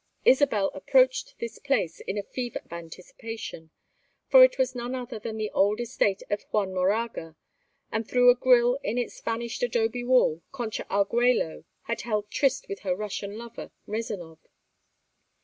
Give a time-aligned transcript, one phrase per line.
[0.25, 3.69] Isabel approached this place in a fever of anticipation,
[4.29, 7.35] for it was none other than the old estate of Juan Moraga,
[7.91, 12.79] and through a grille in its vanished adobe wall Concha Argüello had held tryst with
[12.79, 14.39] her Russian lover, Rézanov.